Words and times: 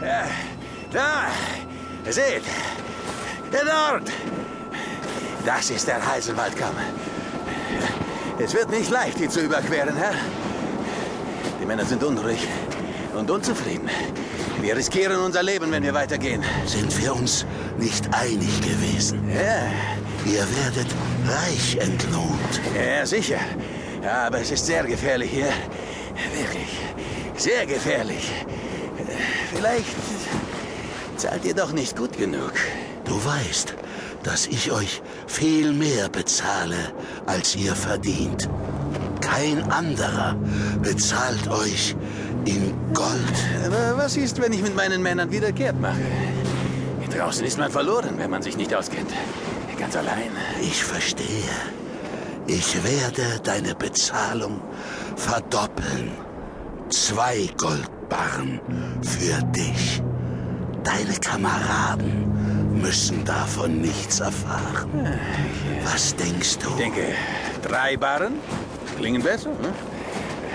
Da, 0.00 1.26
seht, 2.08 2.42
dort. 3.50 4.10
Das 5.44 5.70
ist 5.70 5.86
der 5.88 6.06
Heiselwaldkamm. 6.06 6.74
Es 8.38 8.54
wird 8.54 8.70
nicht 8.70 8.90
leicht, 8.90 9.20
ihn 9.20 9.30
zu 9.30 9.40
überqueren, 9.40 9.96
Herr. 9.96 10.14
Die 11.60 11.66
Männer 11.66 11.84
sind 11.84 12.02
unruhig 12.04 12.46
und 13.14 13.30
unzufrieden. 13.30 13.88
Wir 14.60 14.76
riskieren 14.76 15.18
unser 15.20 15.42
Leben, 15.42 15.70
wenn 15.70 15.82
wir 15.82 15.94
weitergehen. 15.94 16.44
Sind 16.66 16.96
wir 17.00 17.14
uns 17.14 17.44
nicht 17.78 18.06
einig 18.14 18.60
gewesen? 18.60 19.28
Ja. 19.30 19.66
Ihr 20.24 20.46
werdet 20.62 20.88
reich 21.26 21.76
entlohnt. 21.76 22.60
Ja, 22.76 23.04
sicher. 23.06 23.38
Aber 24.04 24.40
es 24.40 24.50
ist 24.50 24.66
sehr 24.66 24.84
gefährlich 24.84 25.30
hier. 25.30 25.52
Wirklich. 26.34 26.78
Sehr 27.36 27.66
gefährlich. 27.66 28.32
Vielleicht 29.54 29.96
zahlt 31.16 31.44
ihr 31.44 31.54
doch 31.54 31.72
nicht 31.72 31.96
gut 31.96 32.16
genug. 32.16 32.52
Du 33.04 33.14
weißt, 33.24 33.74
dass 34.22 34.46
ich 34.46 34.70
euch 34.70 35.02
viel 35.26 35.72
mehr 35.72 36.08
bezahle, 36.08 36.92
als 37.26 37.56
ihr 37.56 37.74
verdient. 37.74 38.48
Kein 39.20 39.70
anderer 39.70 40.36
bezahlt 40.82 41.48
euch 41.48 41.96
in 42.44 42.74
Gold. 42.92 43.38
Aber 43.64 43.96
was 43.96 44.16
ist, 44.16 44.40
wenn 44.40 44.52
ich 44.52 44.62
mit 44.62 44.76
meinen 44.76 45.02
Männern 45.02 45.30
wieder 45.30 45.52
kehrt 45.52 45.80
mache? 45.80 46.00
Hier 47.00 47.18
draußen 47.18 47.44
ist 47.46 47.58
man 47.58 47.70
verloren, 47.70 48.14
wenn 48.18 48.30
man 48.30 48.42
sich 48.42 48.56
nicht 48.56 48.74
auskennt. 48.74 49.12
Ganz 49.78 49.96
allein. 49.96 50.30
Ich 50.60 50.82
verstehe. 50.82 51.26
Ich 52.46 52.82
werde 52.82 53.40
deine 53.44 53.74
Bezahlung 53.74 54.60
verdoppeln. 55.16 56.10
Zwei 56.90 57.48
Goldbarren 58.08 58.60
für 59.02 59.42
dich. 59.52 60.02
Deine 60.82 61.14
Kameraden 61.20 62.80
müssen 62.80 63.24
davon 63.24 63.80
nichts 63.80 64.20
erfahren. 64.20 65.18
Was 65.84 66.14
denkst 66.16 66.58
du? 66.58 66.70
Ich 66.70 66.76
denke, 66.76 67.02
drei 67.62 67.96
Barren 67.96 68.34
klingen 68.96 69.22
besser. 69.22 69.50
Hm? 69.50 69.72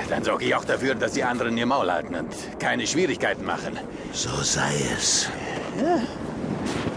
Dann 0.09 0.23
sorge 0.23 0.45
ich 0.45 0.55
auch 0.55 0.65
dafür, 0.65 0.95
dass 0.95 1.13
die 1.13 1.23
anderen 1.23 1.57
ihr 1.57 1.65
Maul 1.65 1.91
halten 1.91 2.15
und 2.15 2.59
keine 2.59 2.85
Schwierigkeiten 2.87 3.45
machen. 3.45 3.77
So 4.11 4.29
sei 4.41 4.73
es. 4.95 5.29
Ja, 5.77 5.97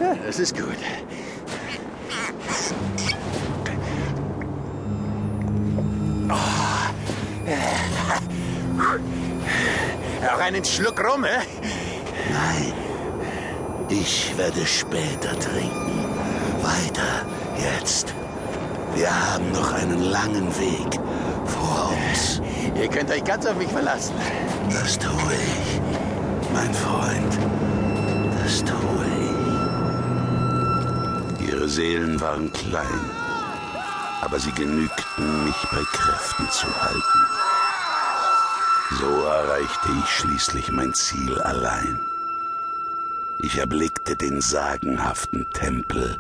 ja 0.00 0.16
das 0.26 0.38
ist 0.38 0.56
gut. 0.56 0.76
Auch 10.32 10.40
einen 10.40 10.64
Schluck 10.64 10.98
rum, 11.04 11.24
hä? 11.24 11.38
Nein. 12.32 12.72
Ich 13.88 14.36
werde 14.36 14.66
später 14.66 15.38
trinken. 15.38 16.04
Weiter 16.62 17.24
jetzt. 17.56 18.12
Wir 18.94 19.08
haben 19.10 19.52
noch 19.52 19.72
einen 19.72 20.02
langen 20.10 20.48
Weg 20.58 20.98
vor 21.44 21.92
uns. 21.92 22.42
Ihr 22.74 22.88
könnt 22.88 23.10
euch 23.10 23.22
ganz 23.22 23.46
auf 23.46 23.56
mich 23.56 23.68
verlassen. 23.68 24.14
Das 24.70 24.98
tue 24.98 25.10
ich, 25.12 25.80
mein 26.52 26.74
Freund. 26.74 27.38
Das 28.42 28.64
tue 28.64 29.06
ich. 31.38 31.48
Ihre 31.48 31.68
Seelen 31.68 32.20
waren 32.20 32.52
klein, 32.52 33.10
aber 34.22 34.40
sie 34.40 34.52
genügten, 34.52 35.44
mich 35.44 35.68
bei 35.70 35.84
Kräften 35.92 36.50
zu 36.50 36.66
halten. 36.82 37.55
So 38.90 39.24
erreichte 39.24 39.88
ich 39.98 40.08
schließlich 40.08 40.70
mein 40.70 40.94
Ziel 40.94 41.40
allein. 41.40 41.98
Ich 43.38 43.58
erblickte 43.58 44.14
den 44.14 44.40
sagenhaften 44.40 45.44
Tempel 45.52 46.16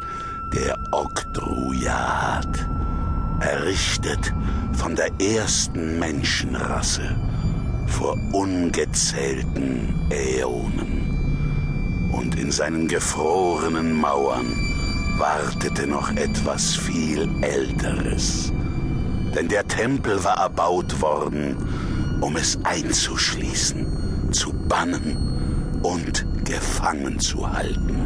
der 0.52 0.76
Oktrujat, 0.90 2.68
errichtet 3.38 4.34
von 4.72 4.96
der 4.96 5.10
ersten 5.20 6.00
Menschenrasse 6.00 7.14
vor 7.86 8.18
ungezählten 8.32 9.94
Äonen. 10.10 12.10
Und 12.10 12.34
in 12.34 12.50
seinen 12.50 12.88
gefrorenen 12.88 13.94
Mauern 13.94 14.46
wartete 15.18 15.86
noch 15.86 16.10
etwas 16.16 16.74
viel 16.74 17.28
Älteres. 17.42 18.52
Denn 19.36 19.48
der 19.48 19.68
Tempel 19.68 20.22
war 20.24 20.38
erbaut 20.38 21.00
worden, 21.00 21.56
um 22.20 22.36
es 22.36 22.58
einzuschließen, 22.64 24.32
zu 24.32 24.52
bannen 24.68 25.80
und 25.82 26.26
gefangen 26.44 27.18
zu 27.18 27.50
halten. 27.50 27.96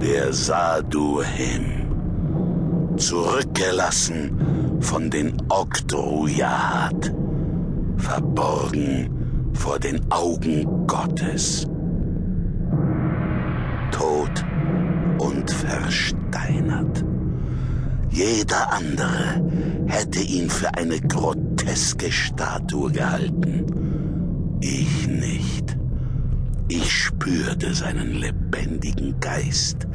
Der 0.00 0.32
Saduhem, 0.32 1.88
zurückgelassen 2.96 4.78
von 4.80 5.10
den 5.10 5.36
Oktrujat, 5.48 7.12
verborgen 7.96 9.50
vor 9.54 9.78
den 9.78 10.00
Augen 10.10 10.86
Gottes, 10.86 11.66
tot 13.90 14.44
und 15.18 15.50
versteinert. 15.50 17.04
Jeder 18.10 18.72
andere 18.72 19.42
hätte 19.86 20.20
ihn 20.20 20.50
für 20.50 20.74
eine 20.74 21.00
groteske 21.00 22.10
Statue 22.10 22.90
gehalten. 22.90 24.58
Ich 24.60 25.06
nicht. 25.06 25.76
Ich 26.68 26.92
spürte 26.92 27.74
seinen 27.74 28.14
lebendigen 28.14 29.18
Geist, 29.20 29.86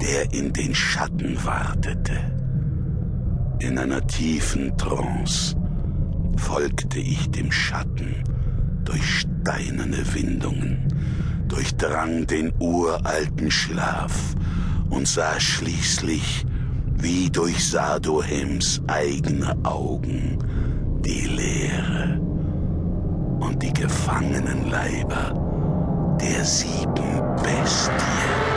der 0.00 0.32
in 0.32 0.52
den 0.52 0.74
Schatten 0.74 1.36
wartete. 1.44 2.18
In 3.60 3.78
einer 3.78 4.06
tiefen 4.06 4.76
Trance 4.78 5.54
folgte 6.36 6.98
ich 6.98 7.30
dem 7.30 7.52
Schatten 7.52 8.16
durch 8.84 9.20
steinerne 9.20 10.02
Windungen, 10.14 10.88
durchdrang 11.46 12.26
den 12.26 12.52
uralten 12.58 13.50
Schlaf 13.50 14.34
und 14.88 15.06
sah 15.06 15.38
schließlich, 15.38 16.46
wie 17.02 17.30
durch 17.30 17.70
Sadohems 17.70 18.80
eigene 18.86 19.56
Augen, 19.64 20.38
die 21.04 21.26
Leere 21.26 22.20
und 23.40 23.62
die 23.62 23.72
gefangenen 23.72 24.70
Leiber 24.70 25.34
der 26.20 26.44
sieben 26.44 27.20
Bestien. 27.36 28.49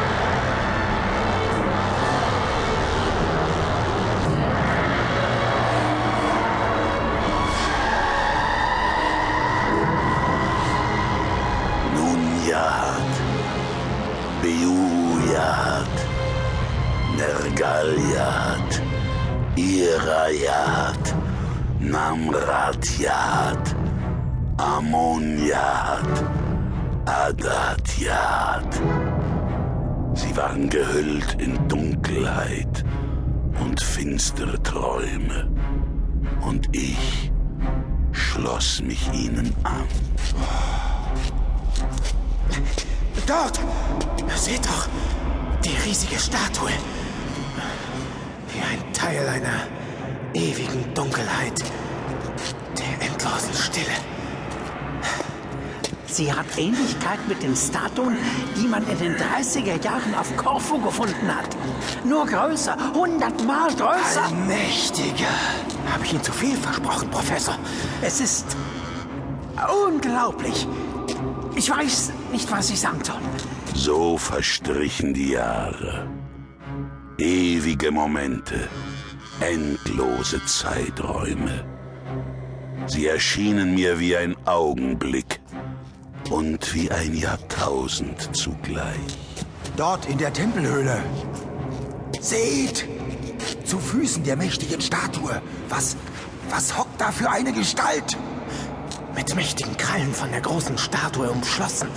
Irajad, 19.55 21.13
Namratjad, 21.79 23.75
Ammoniat, 24.57 26.23
Adatjat. 27.05 28.81
Sie 30.15 30.35
waren 30.35 30.69
gehüllt 30.69 31.35
in 31.39 31.67
Dunkelheit 31.67 32.83
und 33.63 33.79
finstere 33.79 34.61
Träume. 34.63 35.51
Und 36.41 36.75
ich 36.75 37.31
schloss 38.11 38.81
mich 38.81 39.07
ihnen 39.13 39.53
an. 39.63 39.85
Dort! 43.27 43.59
Seht 44.35 44.65
doch! 44.65 44.87
Die 45.63 45.75
riesige 45.87 46.19
Statue! 46.19 46.71
Wie 48.53 48.61
ein 48.61 48.93
Teil 48.93 49.27
einer 49.27 49.67
ewigen 50.33 50.93
Dunkelheit. 50.93 51.63
Der 52.77 53.07
endlosen 53.07 53.53
Stille. 53.53 53.95
Sie 56.05 56.31
hat 56.31 56.45
Ähnlichkeit 56.57 57.27
mit 57.27 57.41
den 57.41 57.55
Statuen, 57.55 58.15
die 58.55 58.67
man 58.67 58.87
in 58.87 58.99
den 58.99 59.15
30er 59.15 59.83
Jahren 59.83 60.13
auf 60.13 60.35
Korfu 60.37 60.77
gefunden 60.79 61.35
hat. 61.35 61.49
Nur 62.05 62.27
größer, 62.27 62.77
hundertmal 62.93 63.69
größer. 63.69 64.25
Allmächtiger! 64.25 65.33
Habe 65.91 66.05
ich 66.05 66.13
Ihnen 66.13 66.23
zu 66.23 66.31
viel 66.31 66.55
versprochen, 66.55 67.09
Professor? 67.09 67.57
Es 68.03 68.21
ist 68.21 68.55
unglaublich. 69.87 70.67
Ich 71.55 71.71
weiß 71.71 72.11
nicht, 72.31 72.51
was 72.51 72.69
ich 72.69 72.79
sagen 72.79 73.03
soll. 73.03 73.15
So 73.73 74.17
verstrichen 74.17 75.15
die 75.15 75.31
Jahre. 75.31 76.07
Ewige 77.19 77.91
Momente, 77.91 78.67
endlose 79.39 80.43
Zeiträume. 80.45 81.63
Sie 82.87 83.05
erschienen 83.05 83.75
mir 83.75 83.99
wie 83.99 84.17
ein 84.17 84.35
Augenblick 84.45 85.39
und 86.31 86.73
wie 86.73 86.89
ein 86.89 87.13
Jahrtausend 87.13 88.35
zugleich. 88.35 88.97
Dort 89.77 90.07
in 90.07 90.17
der 90.17 90.33
Tempelhöhle. 90.33 91.03
Seht! 92.19 92.87
Zu 93.63 93.77
Füßen 93.77 94.23
der 94.23 94.35
mächtigen 94.35 94.81
Statue. 94.81 95.39
Was, 95.69 95.95
was 96.49 96.75
hockt 96.75 96.99
da 96.99 97.11
für 97.11 97.29
eine 97.29 97.53
Gestalt? 97.53 98.17
Mit 99.15 99.35
mächtigen 99.35 99.77
Krallen 99.77 100.13
von 100.13 100.31
der 100.31 100.41
großen 100.41 100.79
Statue 100.79 101.29
umschlossen. 101.29 101.89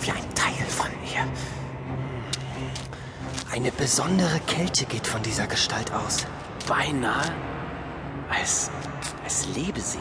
Wie 0.00 0.10
ein 0.10 0.34
Teil 0.34 0.66
von 0.66 0.88
ihr. 1.12 1.26
Eine 3.60 3.72
besondere 3.72 4.40
Kälte 4.46 4.86
geht 4.86 5.06
von 5.06 5.22
dieser 5.22 5.46
Gestalt 5.46 5.92
aus. 5.92 6.24
Beinahe, 6.66 7.30
als, 8.30 8.70
als 9.22 9.48
lebe 9.54 9.78
sie. 9.82 9.98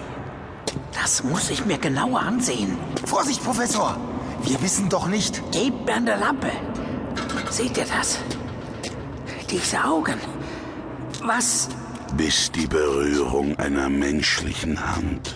Das 0.93 1.25
muss 1.25 1.49
ich 1.49 1.65
mir 1.65 1.77
genauer 1.77 2.21
ansehen. 2.21 2.77
Vorsicht, 3.03 3.43
Professor! 3.43 3.97
Wir 4.43 4.61
wissen 4.61 4.87
doch 4.87 5.07
nicht. 5.09 5.41
Gebt 5.51 5.85
mir 5.85 5.95
eine 5.95 6.15
Lampe. 6.15 6.51
Seht 7.49 7.77
ihr 7.77 7.83
das? 7.83 8.19
Diese 9.49 9.83
Augen. 9.83 10.19
Was? 11.25 11.67
Bis 12.15 12.49
die 12.53 12.67
Berührung 12.67 13.59
einer 13.59 13.89
menschlichen 13.89 14.79
Hand 14.95 15.35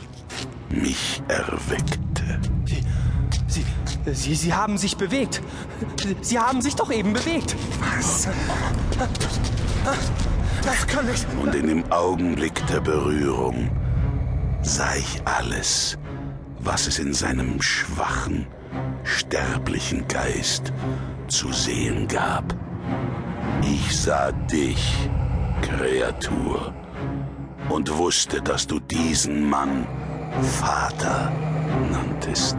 mich 0.69 1.21
erweckte. 1.27 2.39
Sie, 3.53 3.63
Sie, 4.11 4.33
Sie 4.33 4.51
haben 4.51 4.79
sich 4.79 4.97
bewegt. 4.97 5.43
Sie 6.21 6.39
haben 6.39 6.59
sich 6.59 6.75
doch 6.75 6.91
eben 6.91 7.13
bewegt. 7.13 7.55
Was? 7.95 8.27
Das 10.63 10.87
kann 10.87 11.05
nicht. 11.05 11.27
Und 11.39 11.53
in 11.53 11.67
dem 11.67 11.91
Augenblick 11.91 12.65
der 12.65 12.81
Berührung 12.81 13.69
sah 14.63 14.95
ich 14.95 15.21
alles, 15.25 15.99
was 16.61 16.87
es 16.87 16.97
in 16.97 17.13
seinem 17.13 17.61
schwachen, 17.61 18.47
sterblichen 19.03 20.07
Geist 20.07 20.73
zu 21.27 21.51
sehen 21.51 22.07
gab. 22.07 22.55
Ich 23.61 23.95
sah 23.95 24.31
dich, 24.31 25.09
Kreatur, 25.61 26.73
und 27.69 27.95
wusste, 27.97 28.41
dass 28.41 28.65
du 28.65 28.79
diesen 28.79 29.47
Mann 29.47 29.85
Vater 30.41 31.31
nanntest. 31.91 32.57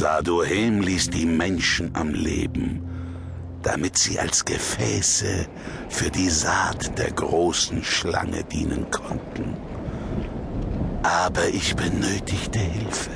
Sadohem 0.00 0.80
ließ 0.80 1.10
die 1.10 1.26
Menschen 1.26 1.90
am 1.94 2.14
Leben, 2.14 2.80
damit 3.62 3.98
sie 3.98 4.18
als 4.18 4.44
Gefäße 4.44 5.46
für 5.90 6.10
die 6.10 6.30
Saat 6.30 6.98
der 6.98 7.10
großen 7.10 7.84
Schlange 7.84 8.42
dienen 8.44 8.90
konnten. 8.90 9.56
Aber 11.02 11.48
ich 11.48 11.76
benötigte 11.76 12.58
Hilfe. 12.58 13.10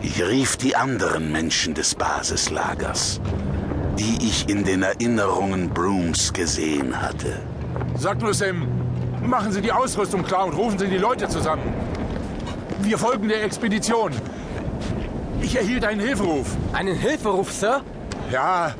Ich 0.00 0.22
rief 0.22 0.56
die 0.56 0.74
anderen 0.74 1.32
Menschen 1.32 1.74
des 1.74 1.94
Basislagers, 1.94 3.20
die 3.98 4.26
ich 4.26 4.48
in 4.48 4.64
den 4.64 4.82
Erinnerungen 4.82 5.68
Brooms 5.68 6.32
gesehen 6.32 7.02
hatte. 7.02 7.40
Sagt 7.94 8.22
nur 8.22 8.32
Sam, 8.32 8.77
machen 9.22 9.52
Sie 9.52 9.60
die 9.60 9.72
Ausrüstung 9.72 10.22
klar 10.22 10.46
und 10.46 10.54
rufen 10.54 10.78
Sie 10.78 10.88
die 10.88 10.98
Leute 10.98 11.28
zusammen. 11.28 11.62
Wir 12.80 12.98
folgen 12.98 13.28
der 13.28 13.44
Expedition. 13.44 14.12
Ich 15.40 15.56
erhielt 15.56 15.84
einen 15.84 16.00
Hilferuf. 16.00 16.46
Einen 16.72 16.96
Hilferuf, 16.96 17.52
Sir? 17.52 17.82
Ja, 18.30 18.74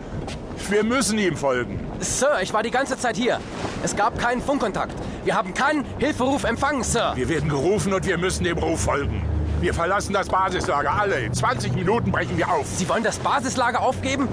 wir 0.69 0.85
müssen 0.85 1.19
ihm 1.19 1.37
folgen. 1.37 1.81
Sir, 2.01 2.39
ich 2.43 2.53
war 2.53 2.63
die 2.63 2.71
ganze 2.71 2.99
Zeit 2.99 3.17
hier. 3.17 3.41
Es 3.83 3.97
gab 3.97 4.19
keinen 4.19 4.43
Funkkontakt. 4.43 4.95
Wir 5.25 5.35
haben 5.35 5.55
keinen 5.55 5.85
Hilferuf 5.99 6.45
empfangen, 6.45 6.83
Sir. 6.83 7.13
Wir 7.15 7.29
werden 7.29 7.49
gerufen 7.49 7.93
und 7.93 8.07
wir 8.07 8.19
müssen 8.19 8.45
dem 8.45 8.59
Ruf 8.59 8.83
folgen. 8.83 9.23
Wir 9.61 9.75
verlassen 9.75 10.13
das 10.13 10.29
Basislager 10.29 10.93
alle. 10.93 11.21
In 11.21 11.35
20 11.35 11.75
Minuten 11.75 12.13
brechen 12.13 12.37
wir 12.37 12.49
auf. 12.49 12.67
Sie 12.67 12.89
wollen 12.89 13.03
das 13.03 13.19
Basislager 13.19 13.81
aufgeben? 13.81 14.29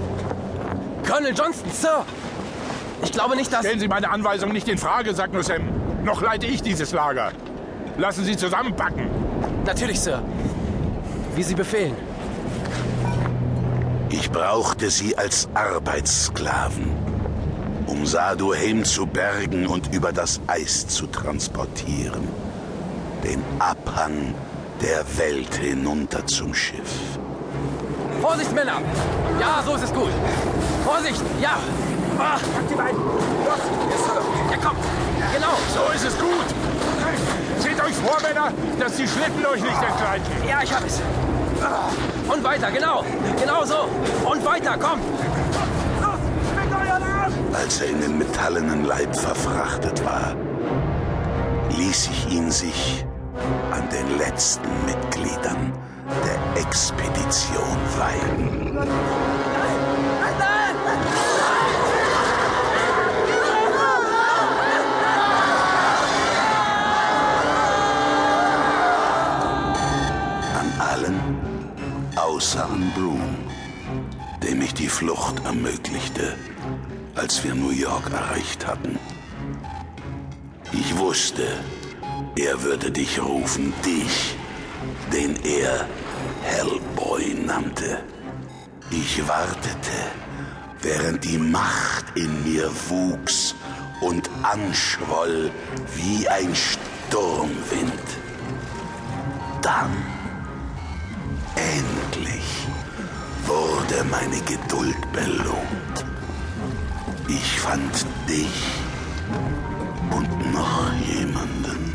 Colonel 1.08 1.34
Johnston, 1.34 1.72
Sir! 1.72 2.06
Ich 3.04 3.12
glaube 3.12 3.36
nicht, 3.36 3.51
dass... 3.51 3.62
Stellen 3.62 3.80
Sie 3.80 3.88
meine 3.88 4.10
Anweisung 4.10 4.51
nicht 4.51 4.68
in 4.68 4.78
Frage, 4.78 5.13
Sam. 5.13 5.31
Noch 6.06 6.22
leite 6.22 6.46
ich 6.46 6.62
dieses 6.62 6.92
Lager. 6.92 7.31
Lassen 7.98 8.24
Sie 8.24 8.38
zusammenpacken. 8.38 9.10
Natürlich, 9.66 10.00
Sir. 10.00 10.22
Wie 11.36 11.42
Sie 11.42 11.56
befehlen. 11.56 11.96
Ich 14.10 14.30
brauchte 14.30 14.92
sie 14.92 15.18
als 15.18 15.50
Arbeitssklaven, 15.56 16.92
um 17.88 18.06
Saduhem 18.06 18.86
zu 18.86 19.07
bergen 19.07 19.66
und 19.66 19.94
über 19.94 20.13
das 20.13 20.40
Eis 20.46 20.88
zu 20.88 21.07
transportieren. 21.07 22.28
Den 23.24 23.44
Abhang 23.58 24.36
der 24.81 25.04
Welt 25.18 25.56
hinunter 25.56 26.25
zum 26.28 26.54
Schiff. 26.54 27.18
Vorsicht, 28.22 28.54
Männer! 28.54 28.80
Ja, 29.40 29.63
so 29.66 29.74
ist 29.74 29.86
es 29.86 29.94
gut. 29.94 30.12
Vorsicht, 30.86 31.22
ja! 31.42 31.58
Ah, 32.20 32.38
Die 32.70 32.76
beiden. 32.76 32.98
Los, 32.98 33.60
yes, 33.90 34.06
Sir. 34.06 34.22
ja, 34.52 34.58
komm! 34.64 34.78
Genau! 35.34 35.56
So 35.74 35.92
ist 35.94 36.06
es 36.06 36.18
gut. 36.20 36.46
Seht 37.60 37.82
euch 37.84 37.96
vor, 37.96 38.18
Männer, 38.22 38.52
dass 38.80 38.96
die 38.98 39.08
Schlitten 39.08 39.46
euch 39.46 39.62
nicht 39.62 39.82
entgleiten. 39.82 40.26
Ja, 40.48 40.62
ich 40.64 40.74
hab 40.74 40.86
es. 40.86 41.02
Ah, 41.62 41.90
Und 42.32 42.44
weiter, 42.44 42.72
genau! 42.72 43.04
Genau 43.40 43.64
so! 43.66 43.90
Und 44.30 44.46
weiter, 44.46 44.76
komm! 44.80 45.00
Als 47.54 47.82
er 47.82 47.90
in 47.90 48.02
den 48.02 48.18
metallenen 48.18 48.86
Leib 48.86 49.16
verfrachtet 49.16 50.04
war, 50.06 50.36
ließ 51.78 52.10
ich 52.12 52.32
ihn 52.32 52.52
sich 52.52 53.06
an 53.72 53.88
den 53.90 54.18
letzten 54.18 54.70
Mitgliedern 54.86 55.72
der 56.26 56.62
Expedition 56.62 57.78
weihen. 57.98 58.78
Dem 74.44 74.62
ich 74.62 74.74
die 74.74 74.89
Flucht 74.89 75.44
ermöglichte, 75.45 76.36
als 77.16 77.44
wir 77.44 77.56
New 77.56 77.72
York 77.72 78.12
erreicht 78.12 78.68
hatten. 78.68 79.00
Ich 80.72 80.98
wusste, 80.98 81.48
er 82.38 82.62
würde 82.63 82.91
dich 82.91 83.22
rufen, 83.22 83.74
dich, 83.86 84.36
den 85.13 85.36
er 85.44 85.88
Hellboy 86.44 87.34
nannte. 87.46 88.03
Ich 88.91 89.27
wartete, 89.27 89.98
während 90.82 91.24
die 91.24 91.38
Macht 91.38 92.05
in 92.15 92.44
mir 92.44 92.70
wuchs 92.89 93.55
und 94.01 94.29
anschwoll 94.44 95.51
wie 95.96 96.27
ein 96.27 96.53
Sturmwind. 96.53 98.08
Dann, 99.62 99.91
endlich, 101.55 102.67
wurde 103.96 104.10
meine 104.10 104.40
Geduld 104.42 104.98
belohnt. 105.12 106.06
Ich 107.28 107.60
fand 107.60 108.06
dich 108.28 108.82
und 110.12 110.54
noch 110.54 110.94
jemanden. 111.08 111.94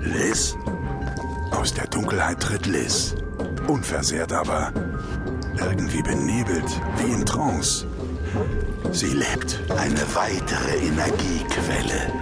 Liz? 0.00 0.56
Aus 1.50 1.74
der 1.74 1.86
Dunkelheit 1.86 2.40
tritt 2.40 2.66
Liz. 2.66 3.14
Unversehrt, 3.66 4.32
aber 4.32 4.72
irgendwie 5.58 6.02
benebelt, 6.02 6.80
wie 6.98 7.12
in 7.12 7.26
Trance. 7.26 7.86
Sie 8.92 9.12
lebt. 9.12 9.60
Eine 9.76 10.02
weitere 10.14 10.76
Energiequelle, 10.78 12.12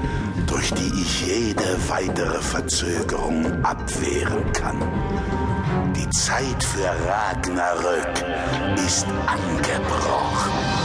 durch 0.47 0.73
die 0.73 1.00
ich 1.00 1.26
jede 1.26 1.76
weitere 1.88 2.40
Verzögerung 2.40 3.64
abwehren 3.64 4.52
kann. 4.52 4.78
Die 5.96 6.10
Zeit 6.10 6.62
für 6.64 6.90
Ragnarök 7.06 8.24
ist 8.76 9.06
angebrochen. 9.26 10.83